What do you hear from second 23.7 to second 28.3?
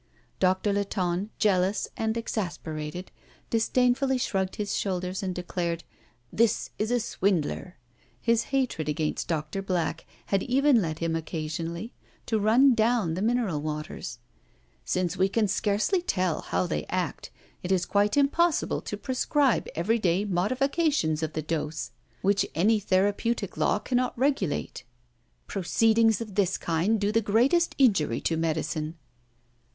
cannot regulate. Proceedings of this kind do the greatest injury